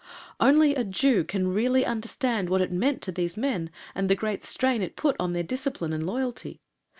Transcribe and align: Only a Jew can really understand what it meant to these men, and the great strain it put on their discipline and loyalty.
Only 0.39 0.73
a 0.73 0.83
Jew 0.83 1.23
can 1.23 1.49
really 1.53 1.85
understand 1.85 2.49
what 2.49 2.59
it 2.61 2.71
meant 2.71 3.03
to 3.03 3.11
these 3.11 3.37
men, 3.37 3.69
and 3.93 4.09
the 4.09 4.15
great 4.15 4.41
strain 4.41 4.81
it 4.81 4.95
put 4.95 5.15
on 5.19 5.33
their 5.33 5.43
discipline 5.43 5.93
and 5.93 6.07
loyalty. 6.07 6.59